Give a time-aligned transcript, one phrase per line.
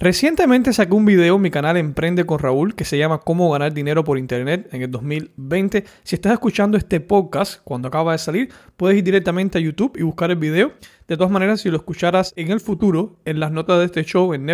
[0.00, 3.74] Recientemente saqué un video en mi canal Emprende con Raúl que se llama Cómo ganar
[3.74, 5.82] dinero por internet en el 2020.
[6.04, 10.04] Si estás escuchando este podcast cuando acaba de salir, puedes ir directamente a YouTube y
[10.04, 10.70] buscar el video.
[11.08, 14.34] De todas maneras, si lo escucharas en el futuro, en las notas de este show
[14.34, 14.46] en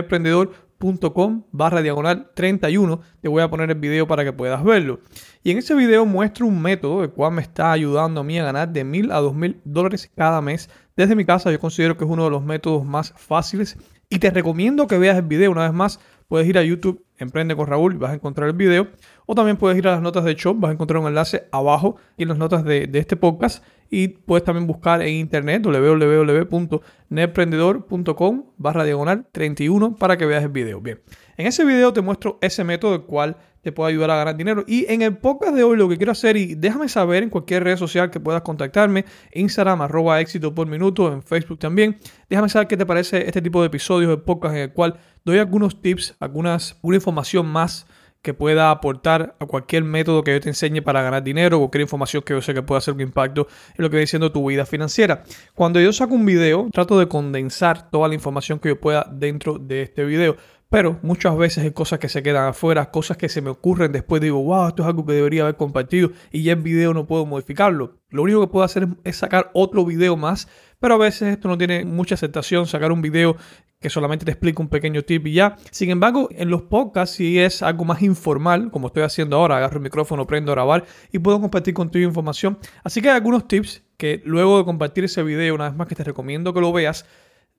[0.84, 5.00] netemprendedor.com barra diagonal 31, te voy a poner el video para que puedas verlo.
[5.42, 8.44] Y en ese video muestro un método el cual me está ayudando a mí a
[8.44, 11.50] ganar de mil a dos mil dólares cada mes desde mi casa.
[11.50, 13.76] Yo considero que es uno de los métodos más fáciles
[14.08, 16.00] y te recomiendo que veas el video una vez más.
[16.34, 18.88] Puedes ir a YouTube, Emprende con Raúl, y vas a encontrar el video.
[19.24, 21.94] O también puedes ir a las notas de show, vas a encontrar un enlace abajo
[22.16, 23.62] y en las notas de, de este podcast.
[23.88, 30.80] Y puedes también buscar en internet www.netprendedor.com barra diagonal 31 para que veas el video.
[30.80, 30.98] Bien,
[31.36, 34.62] en ese video te muestro ese método el cual te puede ayudar a ganar dinero.
[34.68, 37.64] Y en el podcast de hoy lo que quiero hacer, y déjame saber en cualquier
[37.64, 41.96] red social que puedas contactarme, Instagram, arroba éxito por minuto, en Facebook también.
[42.28, 45.38] Déjame saber qué te parece este tipo de episodios de podcast en el cual doy
[45.38, 47.86] algunos tips, algunas, una información más
[48.24, 52.22] que pueda aportar a cualquier método que yo te enseñe para ganar dinero, cualquier información
[52.22, 54.64] que yo sé que pueda hacer un impacto en lo que viene siendo tu vida
[54.64, 55.24] financiera.
[55.54, 59.58] Cuando yo saco un video, trato de condensar toda la información que yo pueda dentro
[59.58, 60.36] de este video.
[60.74, 64.20] Pero muchas veces hay cosas que se quedan afuera, cosas que se me ocurren después
[64.20, 67.24] digo, wow, esto es algo que debería haber compartido y ya en video no puedo
[67.24, 68.00] modificarlo.
[68.10, 70.48] Lo único que puedo hacer es sacar otro video más,
[70.80, 73.36] pero a veces esto no tiene mucha aceptación, sacar un video
[73.78, 75.54] que solamente te explica un pequeño tip y ya.
[75.70, 79.76] Sin embargo, en los podcasts si es algo más informal, como estoy haciendo ahora, agarro
[79.76, 82.58] el micrófono, prendo a grabar y puedo compartir contigo información.
[82.82, 85.94] Así que hay algunos tips que luego de compartir ese video, una vez más que
[85.94, 87.06] te recomiendo que lo veas,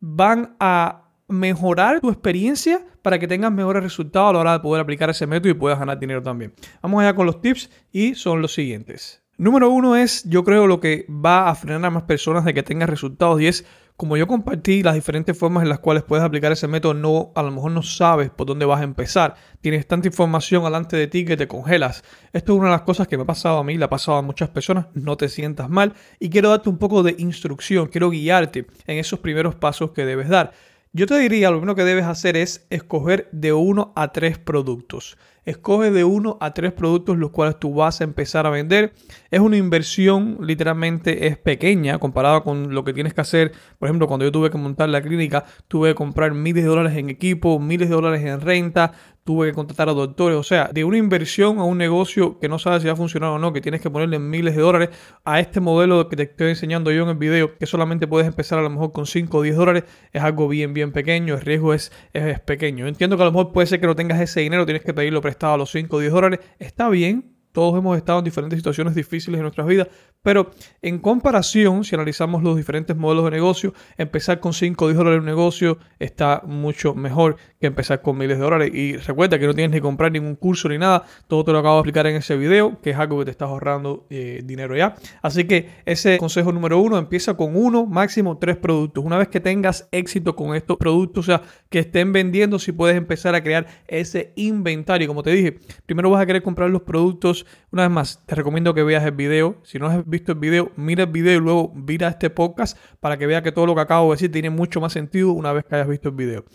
[0.02, 4.82] van a mejorar tu experiencia para que tengas mejores resultados a la hora de poder
[4.82, 6.56] aplicar ese método y puedas ganar dinero también.
[6.82, 9.22] Vamos allá con los tips y son los siguientes.
[9.38, 12.64] Número uno es, yo creo, lo que va a frenar a más personas de que
[12.64, 13.64] tengan resultados y es,
[13.96, 17.44] como yo compartí las diferentes formas en las cuales puedes aplicar ese método, no, a
[17.44, 19.36] lo mejor no sabes por dónde vas a empezar.
[19.62, 22.04] Tienes tanta información delante de ti que te congelas.
[22.34, 24.18] Esto es una de las cosas que me ha pasado a mí, le ha pasado
[24.18, 24.88] a muchas personas.
[24.96, 29.20] No te sientas mal y quiero darte un poco de instrucción, quiero guiarte en esos
[29.20, 30.54] primeros pasos que debes dar.
[30.98, 35.18] Yo te diría, lo primero que debes hacer es escoger de uno a tres productos.
[35.44, 38.94] Escoge de uno a tres productos los cuales tú vas a empezar a vender.
[39.30, 43.52] Es una inversión, literalmente es pequeña comparada con lo que tienes que hacer.
[43.78, 46.98] Por ejemplo, cuando yo tuve que montar la clínica, tuve que comprar miles de dólares
[46.98, 48.94] en equipo, miles de dólares en renta,
[49.26, 52.60] tuve que contratar a doctores, o sea, de una inversión a un negocio que no
[52.60, 54.90] sabes si va a funcionar o no, que tienes que ponerle miles de dólares
[55.24, 58.60] a este modelo que te estoy enseñando yo en el video, que solamente puedes empezar
[58.60, 59.84] a lo mejor con 5 o 10 dólares,
[60.14, 62.88] es algo bien, bien pequeño, el riesgo es, es, pequeño.
[62.88, 65.22] entiendo que a lo mejor puede ser que no tengas ese dinero, tienes que pedirlo
[65.22, 68.94] prestado a los 5 o 10 dólares, está bien, todos hemos estado en diferentes situaciones
[68.96, 69.88] difíciles en nuestras vidas,
[70.22, 70.52] pero
[70.82, 75.20] en comparación, si analizamos los diferentes modelos de negocio, empezar con 5 o 10 dólares
[75.20, 78.72] en negocio está mucho mejor que empezar con miles de dólares.
[78.74, 81.76] Y recuerda que no tienes ni comprar ningún curso ni nada, todo te lo acabo
[81.76, 84.96] de explicar en ese video, que es algo que te estás ahorrando eh, dinero ya.
[85.22, 89.02] Así que ese consejo número uno, empieza con uno, máximo tres productos.
[89.06, 92.98] Una vez que tengas éxito con estos productos, o sea, que estén vendiendo, si puedes
[92.98, 95.08] empezar a crear ese inventario.
[95.08, 98.74] Como te dije, primero vas a querer comprar los productos una vez más, te recomiendo
[98.74, 99.58] que veas el video.
[99.64, 103.18] Si no has visto el video, mira el video y luego mira este podcast para
[103.18, 105.66] que veas que todo lo que acabo de decir tiene mucho más sentido una vez
[105.66, 106.46] que hayas visto el video.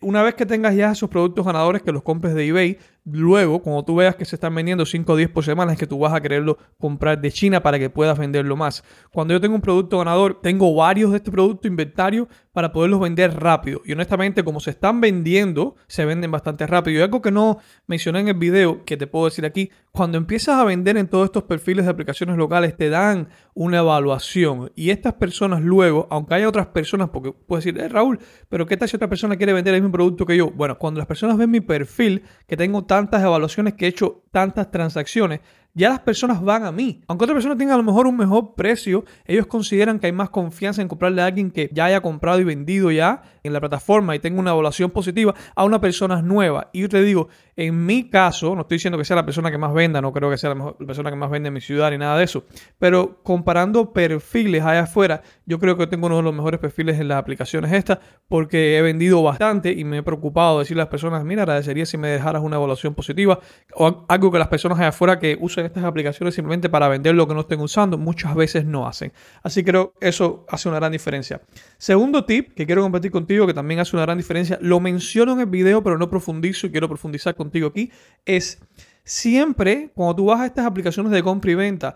[0.00, 3.84] Una vez que tengas ya esos productos ganadores que los compres de eBay, luego, cuando
[3.84, 6.12] tú veas que se están vendiendo 5 o 10 por semana, es que tú vas
[6.12, 8.82] a quererlo comprar de China para que puedas venderlo más.
[9.12, 13.38] Cuando yo tengo un producto ganador, tengo varios de este producto inventario para poderlos vender
[13.38, 13.82] rápido.
[13.84, 17.00] Y honestamente, como se están vendiendo, se venden bastante rápido.
[17.00, 20.56] Y algo que no mencioné en el video, que te puedo decir aquí, cuando empiezas
[20.56, 24.72] a vender en todos estos perfiles de aplicaciones locales, te dan una evaluación.
[24.74, 28.76] Y estas personas luego, aunque haya otras personas, porque puedes decir, eh, Raúl, pero ¿qué
[28.76, 30.50] tal si otra persona quiere vender el mismo producto que yo?
[30.50, 34.70] Bueno, cuando las personas ven mi perfil, que tengo tantas evaluaciones, que he hecho tantas
[34.70, 35.40] transacciones,
[35.74, 37.02] ya las personas van a mí.
[37.08, 40.30] Aunque otra persona tenga a lo mejor un mejor precio, ellos consideran que hay más
[40.30, 44.14] confianza en comprarle a alguien que ya haya comprado y vendido ya en la plataforma
[44.16, 46.70] y tenga una evaluación positiva a una persona nueva.
[46.72, 49.58] Y yo te digo, en mi caso, no estoy diciendo que sea la persona que
[49.58, 51.90] más venda, no creo que sea la, mejor, persona que más vende en mi ciudad
[51.90, 52.44] ni nada de eso,
[52.78, 57.08] pero comparando perfiles allá afuera, yo creo que tengo uno de los mejores perfiles en
[57.08, 57.98] las aplicaciones estas
[58.28, 61.86] porque he vendido bastante y me he preocupado de decirle a las personas, mira, agradecería
[61.86, 63.38] si me dejaras una evaluación positiva
[63.74, 67.34] o algo que las personas allá afuera que estas aplicaciones simplemente para vender lo que
[67.34, 69.12] no estén usando, muchas veces no hacen.
[69.42, 71.40] Así creo que eso hace una gran diferencia.
[71.78, 75.40] Segundo tip que quiero compartir contigo, que también hace una gran diferencia, lo menciono en
[75.40, 77.90] el video, pero no profundizo y quiero profundizar contigo aquí,
[78.24, 78.58] es
[79.04, 81.94] siempre cuando tú vas a estas aplicaciones de compra y venta,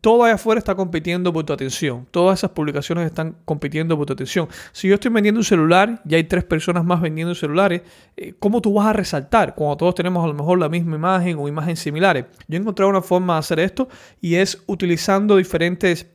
[0.00, 2.06] todo allá afuera está compitiendo por tu atención.
[2.10, 4.48] Todas esas publicaciones están compitiendo por tu atención.
[4.72, 7.82] Si yo estoy vendiendo un celular y hay tres personas más vendiendo celulares,
[8.16, 11.36] eh, ¿cómo tú vas a resaltar cuando todos tenemos a lo mejor la misma imagen
[11.38, 12.24] o imágenes similares?
[12.48, 13.88] Yo he encontrado una forma de hacer esto
[14.20, 16.06] y es utilizando diferentes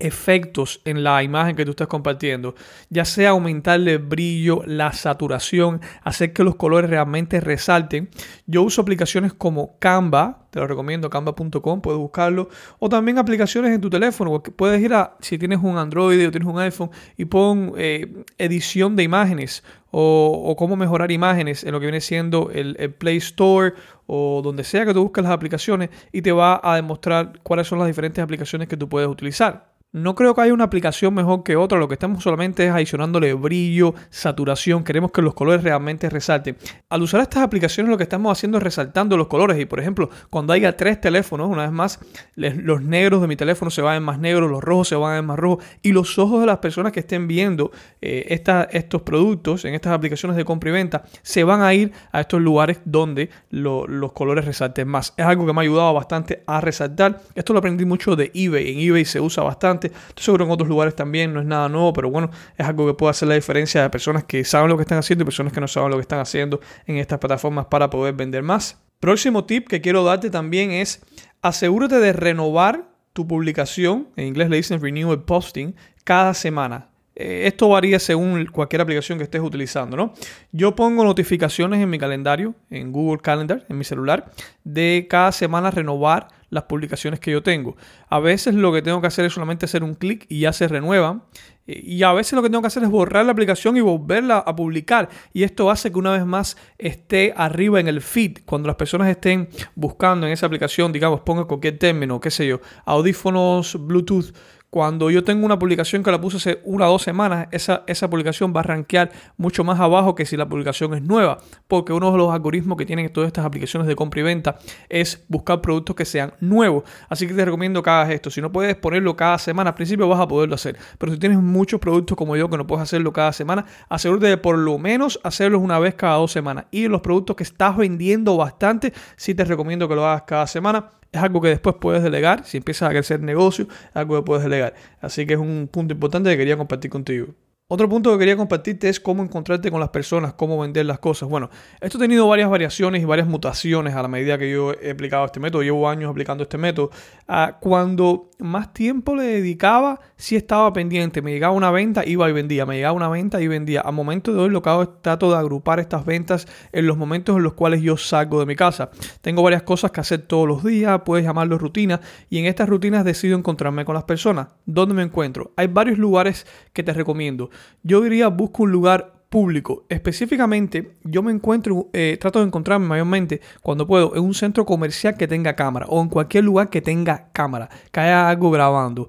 [0.00, 2.54] efectos en la imagen que tú estás compartiendo,
[2.88, 8.08] ya sea aumentarle el brillo, la saturación, hacer que los colores realmente resalten.
[8.46, 12.48] Yo uso aplicaciones como Canva, te lo recomiendo, canva.com, puedes buscarlo,
[12.78, 16.48] o también aplicaciones en tu teléfono, puedes ir a, si tienes un Android o tienes
[16.48, 21.86] un iPhone, y pon eh, edición de imágenes o, cómo mejorar imágenes en lo que
[21.86, 23.74] viene siendo el, el Play Store
[24.06, 27.80] o donde sea que tú busques las aplicaciones y te va a demostrar cuáles son
[27.80, 29.77] las diferentes aplicaciones que tú puedes utilizar.
[29.90, 33.32] No creo que haya una aplicación mejor que otra, lo que estamos solamente es adicionándole
[33.32, 36.58] brillo, saturación, queremos que los colores realmente resalten.
[36.90, 40.10] Al usar estas aplicaciones lo que estamos haciendo es resaltando los colores y por ejemplo,
[40.28, 42.00] cuando haya tres teléfonos, una vez más,
[42.36, 45.24] los negros de mi teléfono se van en más negros, los rojos se van en
[45.24, 47.70] más rojos y los ojos de las personas que estén viendo
[48.02, 48.26] eh,
[48.72, 52.42] estos productos en estas aplicaciones de compra y venta se van a ir a estos
[52.42, 55.14] lugares donde los colores resalten más.
[55.16, 57.22] Es algo que me ha ayudado bastante a resaltar.
[57.34, 60.68] Esto lo aprendí mucho de eBay, en eBay se usa bastante Estoy seguro en otros
[60.68, 63.82] lugares también, no es nada nuevo, pero bueno, es algo que puede hacer la diferencia
[63.82, 66.02] de personas que saben lo que están haciendo y personas que no saben lo que
[66.02, 68.80] están haciendo en estas plataformas para poder vender más.
[69.00, 71.02] Próximo tip que quiero darte también es
[71.40, 76.88] asegúrate de renovar tu publicación, en inglés le dicen renewal posting, cada semana.
[77.14, 80.14] Eh, esto varía según cualquier aplicación que estés utilizando, ¿no?
[80.52, 84.30] Yo pongo notificaciones en mi calendario, en Google Calendar, en mi celular,
[84.62, 87.76] de cada semana renovar las publicaciones que yo tengo.
[88.08, 90.68] A veces lo que tengo que hacer es solamente hacer un clic y ya se
[90.68, 91.22] renuevan.
[91.66, 94.56] Y a veces lo que tengo que hacer es borrar la aplicación y volverla a
[94.56, 95.10] publicar.
[95.34, 98.38] Y esto hace que una vez más esté arriba en el feed.
[98.46, 102.60] Cuando las personas estén buscando en esa aplicación, digamos, ponga cualquier término, qué sé yo,
[102.86, 104.34] audífonos Bluetooth
[104.70, 108.10] cuando yo tengo una publicación que la puse hace una o dos semanas, esa, esa
[108.10, 111.38] publicación va a rankear mucho más abajo que si la publicación es nueva.
[111.66, 114.58] Porque uno de los algoritmos que tienen todas estas aplicaciones de compra y venta
[114.90, 116.84] es buscar productos que sean nuevos.
[117.08, 118.30] Así que te recomiendo que hagas esto.
[118.30, 120.76] Si no puedes ponerlo cada semana, al principio vas a poderlo hacer.
[120.98, 124.36] Pero si tienes muchos productos como yo que no puedes hacerlo cada semana, asegúrate de
[124.36, 126.66] por lo menos hacerlos una vez cada dos semanas.
[126.70, 130.90] Y los productos que estás vendiendo bastante, sí te recomiendo que lo hagas cada semana
[131.12, 132.44] es algo que después puedes delegar.
[132.44, 134.74] Si empiezas a crecer negocio, es algo que puedes delegar.
[135.00, 137.34] Así que es un punto importante que quería compartir contigo.
[137.70, 141.28] Otro punto que quería compartirte es cómo encontrarte con las personas, cómo vender las cosas.
[141.28, 141.50] Bueno,
[141.82, 145.26] esto ha tenido varias variaciones y varias mutaciones a la medida que yo he aplicado
[145.26, 145.62] este método.
[145.62, 146.90] Llevo años aplicando este método.
[147.26, 151.20] Ah, cuando más tiempo le dedicaba, sí estaba pendiente.
[151.20, 152.64] Me llegaba una venta, iba y vendía.
[152.64, 153.82] Me llegaba una venta y vendía.
[153.82, 156.96] A momento de hoy lo que hago es trato de agrupar estas ventas en los
[156.96, 158.90] momentos en los cuales yo salgo de mi casa.
[159.20, 162.00] Tengo varias cosas que hacer todos los días, puedes llamarlo rutina.
[162.30, 164.48] Y en estas rutinas decido encontrarme con las personas.
[164.64, 165.52] ¿Dónde me encuentro?
[165.56, 167.50] Hay varios lugares que te recomiendo
[167.82, 169.84] yo diría busco un lugar público.
[169.88, 175.16] Específicamente, yo me encuentro, eh, trato de encontrarme mayormente cuando puedo en un centro comercial
[175.16, 179.08] que tenga cámara o en cualquier lugar que tenga cámara, que haya algo grabando.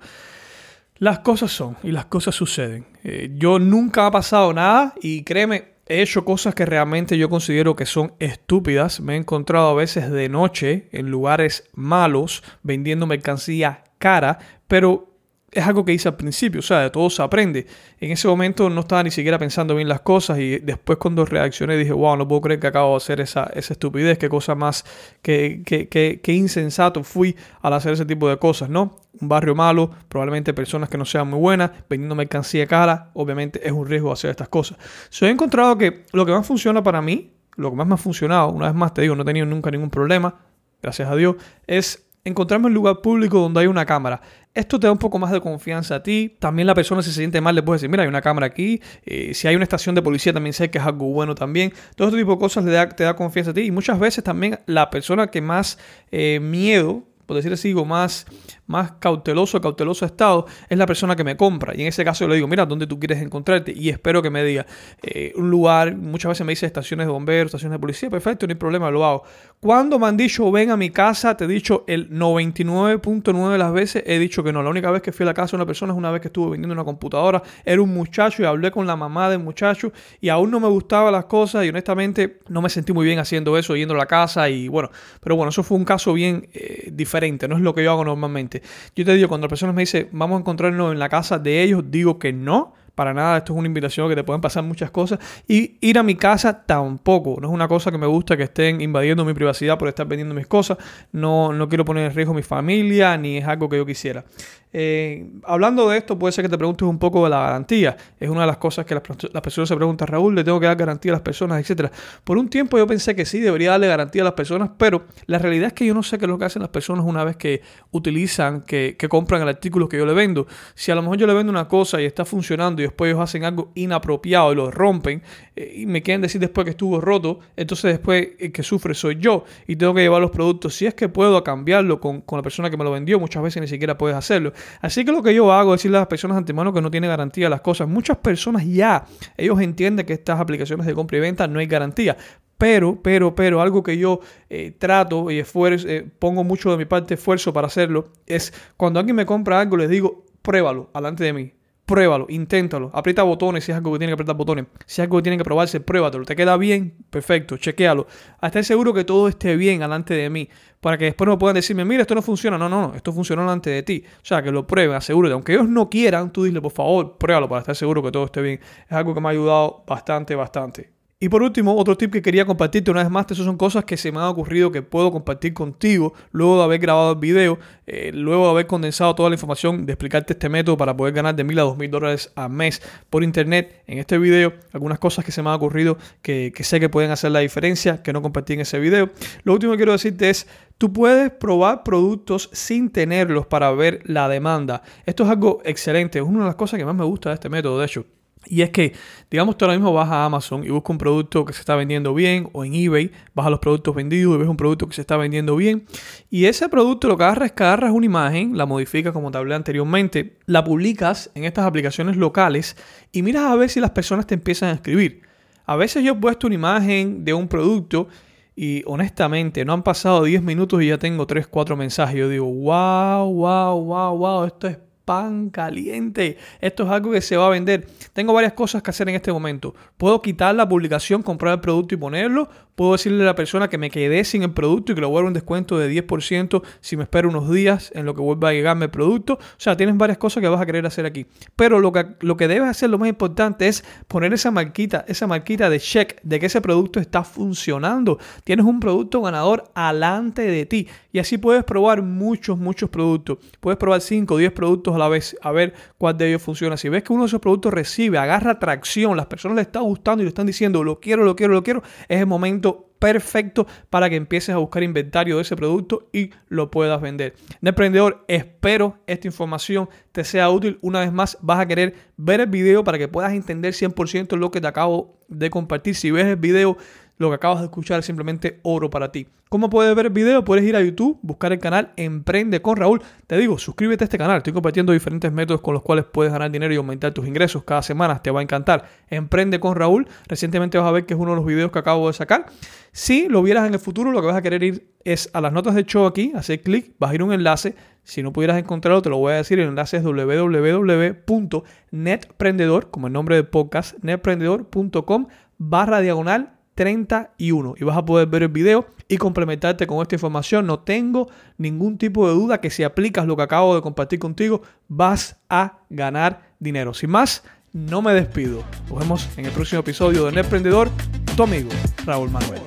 [0.97, 2.85] Las cosas son y las cosas suceden.
[3.03, 7.75] Eh, yo nunca ha pasado nada y créeme, he hecho cosas que realmente yo considero
[7.75, 8.99] que son estúpidas.
[8.99, 15.08] Me he encontrado a veces de noche en lugares malos vendiendo mercancía cara, pero
[15.51, 17.65] es algo que hice al principio, o sea, de todo se aprende.
[17.99, 21.75] En ese momento no estaba ni siquiera pensando bien las cosas y después cuando reaccioné
[21.75, 24.85] dije, wow, no puedo creer que acabo de hacer esa, esa estupidez, qué cosa más,
[25.21, 28.97] qué, qué, insensato fui al hacer ese tipo de cosas, ¿no?
[29.19, 33.71] Un barrio malo, probablemente personas que no sean muy buenas, vendiendo mercancía cara, obviamente es
[33.71, 34.77] un riesgo hacer estas cosas.
[35.09, 37.97] So, he encontrado que lo que más funciona para mí, lo que más me ha
[37.97, 40.35] funcionado, una vez más te digo, no he tenido nunca ningún problema,
[40.81, 41.35] gracias a Dios,
[41.67, 44.21] es encontrarme en un lugar público donde hay una cámara.
[44.53, 46.35] Esto te da un poco más de confianza a ti.
[46.39, 48.81] También la persona se siente mal le puede decir, mira, hay una cámara aquí.
[49.05, 51.73] Eh, si hay una estación de policía también sé que es algo bueno también.
[51.95, 53.61] Todo este tipo de cosas le da, te da confianza a ti.
[53.61, 55.77] Y muchas veces también la persona que más
[56.11, 58.25] eh, miedo por decir así, más,
[58.65, 61.75] más cauteloso, cauteloso estado, es la persona que me compra.
[61.75, 63.71] Y en ese caso yo le digo, mira, ¿dónde tú quieres encontrarte?
[63.71, 64.65] Y espero que me diga
[65.03, 68.51] eh, un lugar, muchas veces me dice estaciones de bomberos, estaciones de policía, perfecto, no
[68.51, 69.23] hay problema, lo hago.
[69.59, 73.73] Cuando me han dicho, ven a mi casa, te he dicho el 99.9 de las
[73.73, 74.63] veces, he dicho que no.
[74.63, 76.29] La única vez que fui a la casa de una persona es una vez que
[76.29, 80.29] estuve vendiendo una computadora, era un muchacho y hablé con la mamá del muchacho y
[80.29, 83.75] aún no me gustaban las cosas y honestamente no me sentí muy bien haciendo eso,
[83.75, 84.89] yendo a la casa y bueno,
[85.21, 88.05] pero bueno, eso fue un caso bien eh, diferente no es lo que yo hago
[88.05, 88.61] normalmente.
[88.95, 91.63] Yo te digo, cuando la persona me dice, vamos a encontrarnos en la casa de
[91.63, 94.91] ellos, digo que no, para nada, esto es una invitación que te pueden pasar muchas
[94.91, 95.19] cosas.
[95.47, 98.81] Y ir a mi casa tampoco, no es una cosa que me gusta que estén
[98.81, 100.77] invadiendo mi privacidad por estar vendiendo mis cosas,
[101.13, 104.25] no, no quiero poner en riesgo mi familia, ni es algo que yo quisiera.
[104.71, 107.97] Eh, hablando de esto, puede ser que te preguntes un poco de la garantía.
[108.19, 110.75] Es una de las cosas que las, personas se preguntan, Raúl, ¿le tengo que dar
[110.75, 111.91] garantía a las personas, etcétera?
[112.23, 115.39] Por un tiempo yo pensé que sí, debería darle garantía a las personas, pero la
[115.39, 117.35] realidad es que yo no sé qué es lo que hacen las personas una vez
[117.35, 120.45] que utilizan, que, compran el artículo que yo le vendo.
[120.75, 123.21] Si a lo mejor yo le vendo una cosa y está funcionando y después ellos
[123.21, 125.21] hacen algo inapropiado y lo rompen
[125.55, 129.17] eh, y me quieren decir después que estuvo roto, entonces después el que sufre soy
[129.19, 130.75] yo y tengo que llevar los productos.
[130.75, 133.61] Si es que puedo cambiarlo con, con la persona que me lo vendió, muchas veces
[133.61, 134.53] ni siquiera puedes hacerlo.
[134.81, 137.07] Así que lo que yo hago es decirle a las personas antemano que no tiene
[137.07, 137.87] garantía las cosas.
[137.87, 139.05] Muchas personas ya,
[139.37, 142.17] ellos entienden que estas aplicaciones de compra y venta no hay garantía.
[142.57, 144.19] Pero, pero, pero, algo que yo
[144.49, 148.99] eh, trato y esfuerzo, eh, pongo mucho de mi parte esfuerzo para hacerlo, es cuando
[148.99, 151.53] alguien me compra algo, les digo, pruébalo, alante de mí
[151.89, 155.17] pruébalo, inténtalo, aprieta botones si es algo que tiene que apretar botones, si es algo
[155.17, 158.05] que tiene que probarse, pruébatelo, te queda bien, perfecto, chequealo,
[158.39, 160.47] hasta seguro que todo esté bien delante de mí,
[160.81, 163.41] para que después no puedan decirme, mira, esto no funciona, no, no, no, esto funcionó
[163.41, 166.61] delante de ti, o sea, que lo prueben, asegúrate, aunque ellos no quieran, tú dile,
[166.61, 169.31] por favor, pruébalo para estar seguro que todo esté bien, es algo que me ha
[169.31, 170.98] ayudado bastante, bastante.
[171.21, 173.97] Y por último, otro tip que quería compartirte una vez más, esas son cosas que
[173.97, 178.11] se me han ocurrido que puedo compartir contigo luego de haber grabado el video, eh,
[178.13, 181.43] luego de haber condensado toda la información, de explicarte este método para poder ganar de
[181.43, 183.83] mil a dos mil dólares a mes por internet.
[183.85, 187.11] En este video, algunas cosas que se me han ocurrido que, que sé que pueden
[187.11, 189.09] hacer la diferencia, que no compartí en ese video.
[189.43, 190.47] Lo último que quiero decirte es,
[190.77, 194.83] tú puedes probar productos sin tenerlos para ver la demanda.
[195.05, 197.49] Esto es algo excelente, es una de las cosas que más me gusta de este
[197.49, 198.05] método, de hecho.
[198.45, 198.93] Y es que,
[199.29, 202.13] digamos, tú ahora mismo vas a Amazon y buscas un producto que se está vendiendo
[202.13, 205.01] bien, o en eBay, vas a los productos vendidos y ves un producto que se
[205.01, 205.85] está vendiendo bien.
[206.29, 209.37] Y ese producto lo que agarras es que agarras una imagen, la modificas como te
[209.37, 212.77] hablé anteriormente, la publicas en estas aplicaciones locales
[213.11, 215.21] y miras a ver si las personas te empiezan a escribir.
[215.65, 218.07] A veces yo he puesto una imagen de un producto
[218.55, 222.15] y honestamente no han pasado 10 minutos y ya tengo 3, 4 mensajes.
[222.15, 224.77] Yo digo, wow, wow, wow, wow, esto es
[225.09, 226.37] pan caliente.
[226.61, 227.87] Esto es algo que se va a vender.
[228.13, 229.73] Tengo varias cosas que hacer en este momento.
[229.97, 232.47] Puedo quitar la publicación, comprar el producto y ponerlo.
[232.75, 235.15] Puedo decirle a la persona que me quedé sin el producto y que le voy
[235.15, 238.49] a dar un descuento de 10% si me espero unos días en lo que vuelva
[238.49, 239.33] a llegarme el producto.
[239.33, 241.25] O sea, tienes varias cosas que vas a querer hacer aquí.
[241.55, 245.25] Pero lo que, lo que debes hacer, lo más importante, es poner esa marquita, esa
[245.25, 248.19] marquita de check de que ese producto está funcionando.
[248.43, 250.87] Tienes un producto ganador alante de ti.
[251.11, 253.39] Y así puedes probar muchos, muchos productos.
[253.59, 256.77] Puedes probar 5 o 10 productos a la vez, a ver cuál de ellos funciona.
[256.77, 260.21] Si ves que uno de esos productos recibe, agarra tracción, las personas le está gustando
[260.21, 264.09] y le están diciendo, lo quiero, lo quiero, lo quiero, es el momento perfecto para
[264.09, 267.33] que empieces a buscar inventario de ese producto y lo puedas vender.
[267.61, 270.77] De emprendedor, espero esta información te sea útil.
[270.81, 274.51] Una vez más, vas a querer ver el video para que puedas entender 100% lo
[274.51, 275.95] que te acabo de compartir.
[275.95, 276.77] Si ves el video,
[277.19, 279.27] lo que acabas de escuchar es simplemente oro para ti.
[279.49, 280.45] ¿Cómo puedes ver el video?
[280.45, 283.01] Puedes ir a YouTube, buscar el canal Emprende con Raúl.
[283.27, 284.37] Te digo, suscríbete a este canal.
[284.37, 287.81] Estoy compartiendo diferentes métodos con los cuales puedes ganar dinero y aumentar tus ingresos cada
[287.81, 288.21] semana.
[288.21, 288.85] Te va a encantar.
[289.09, 290.07] Emprende con Raúl.
[290.27, 292.45] Recientemente vas a ver que es uno de los videos que acabo de sacar.
[292.93, 295.51] Si lo vieras en el futuro, lo que vas a querer ir es a las
[295.51, 297.75] notas de show aquí, hacer clic, vas a ir a un enlace.
[298.03, 299.59] Si no pudieras encontrarlo, te lo voy a decir.
[299.59, 307.97] El enlace es www.netprendedor, como el nombre del podcast, netprendedor.com barra diagonal 31 y vas
[307.97, 310.65] a poder ver el video y complementarte con esta información.
[310.65, 314.61] No tengo ningún tipo de duda que si aplicas lo que acabo de compartir contigo,
[314.87, 316.93] vas a ganar dinero.
[316.93, 317.43] Sin más,
[317.73, 318.63] no me despido.
[318.87, 320.89] Nos vemos en el próximo episodio de Emprendedor,
[321.35, 321.69] tu amigo
[322.05, 322.61] Raúl Manuel.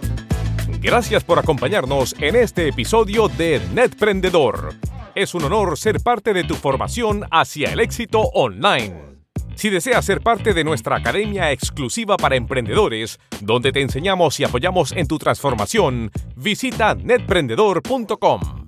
[0.82, 4.74] Gracias por acompañarnos en este episodio de Netprendedor.
[5.14, 9.11] Es un honor ser parte de tu formación hacia el éxito online.
[9.54, 14.92] Si deseas ser parte de nuestra academia exclusiva para emprendedores, donde te enseñamos y apoyamos
[14.92, 18.61] en tu transformación, visita netprendedor.com.